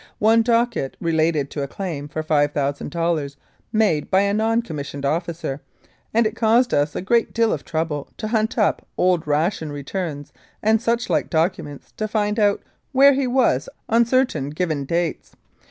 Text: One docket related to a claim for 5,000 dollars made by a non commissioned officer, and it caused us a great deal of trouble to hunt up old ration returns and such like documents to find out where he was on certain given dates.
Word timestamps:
One 0.17 0.41
docket 0.41 0.97
related 0.99 1.51
to 1.51 1.61
a 1.61 1.67
claim 1.67 2.07
for 2.07 2.23
5,000 2.23 2.89
dollars 2.89 3.37
made 3.71 4.09
by 4.09 4.21
a 4.21 4.33
non 4.33 4.63
commissioned 4.63 5.05
officer, 5.05 5.61
and 6.11 6.25
it 6.25 6.35
caused 6.35 6.73
us 6.73 6.95
a 6.95 7.03
great 7.03 7.35
deal 7.35 7.53
of 7.53 7.63
trouble 7.63 8.07
to 8.17 8.29
hunt 8.29 8.57
up 8.57 8.87
old 8.97 9.27
ration 9.27 9.71
returns 9.71 10.33
and 10.63 10.81
such 10.81 11.07
like 11.07 11.29
documents 11.29 11.91
to 11.97 12.07
find 12.07 12.39
out 12.39 12.63
where 12.93 13.13
he 13.13 13.27
was 13.27 13.69
on 13.87 14.05
certain 14.07 14.49
given 14.49 14.85
dates. 14.85 15.35